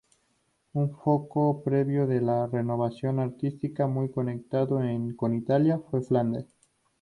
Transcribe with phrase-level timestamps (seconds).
[0.73, 4.79] Un foco previo de la renovación artística, muy conectado
[5.15, 6.47] con Italia, fue Flandes.